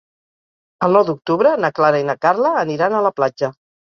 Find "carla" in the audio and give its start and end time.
2.27-2.55